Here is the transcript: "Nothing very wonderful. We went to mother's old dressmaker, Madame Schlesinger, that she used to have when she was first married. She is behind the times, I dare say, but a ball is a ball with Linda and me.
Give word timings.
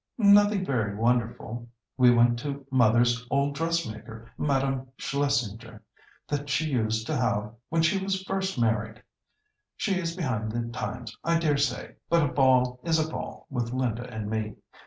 "Nothing 0.17 0.65
very 0.65 0.95
wonderful. 0.95 1.69
We 1.95 2.09
went 2.09 2.39
to 2.39 2.65
mother's 2.71 3.27
old 3.29 3.53
dressmaker, 3.53 4.31
Madame 4.35 4.87
Schlesinger, 4.97 5.83
that 6.27 6.49
she 6.49 6.71
used 6.71 7.05
to 7.05 7.15
have 7.15 7.53
when 7.69 7.83
she 7.83 8.03
was 8.03 8.23
first 8.23 8.59
married. 8.59 9.03
She 9.77 9.99
is 9.99 10.15
behind 10.17 10.53
the 10.53 10.69
times, 10.69 11.15
I 11.23 11.37
dare 11.37 11.57
say, 11.57 11.97
but 12.09 12.23
a 12.27 12.33
ball 12.33 12.79
is 12.83 12.97
a 12.97 13.11
ball 13.11 13.45
with 13.51 13.73
Linda 13.73 14.11
and 14.11 14.27
me. 14.27 14.55